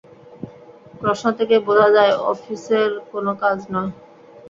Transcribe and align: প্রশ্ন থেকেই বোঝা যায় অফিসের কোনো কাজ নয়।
প্রশ্ন 0.99 1.25
থেকেই 1.37 1.61
বোঝা 1.67 1.87
যায় 1.95 2.13
অফিসের 2.31 2.89
কোনো 3.11 3.31
কাজ 3.41 3.57
নয়। 3.73 3.91